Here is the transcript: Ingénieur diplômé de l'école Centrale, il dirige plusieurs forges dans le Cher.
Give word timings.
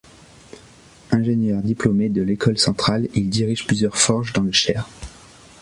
Ingénieur 1.11 1.61
diplômé 1.61 2.09
de 2.09 2.23
l'école 2.23 2.57
Centrale, 2.57 3.07
il 3.13 3.29
dirige 3.29 3.67
plusieurs 3.67 3.97
forges 3.99 4.33
dans 4.33 4.41
le 4.41 4.51
Cher. 4.51 4.89